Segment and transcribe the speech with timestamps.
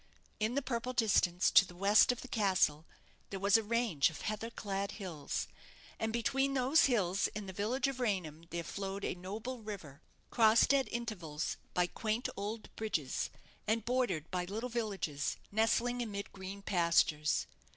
[0.39, 2.87] In the purple distance, to the west of the castle,
[3.29, 5.47] there was a range of heather clad hills;
[5.99, 10.01] and between those hills and the village of Raynham there flowed a noble river,
[10.31, 13.29] crossed at intervals by quaint old bridges,
[13.67, 17.45] and bordered by little villages, nestling amid green pastures.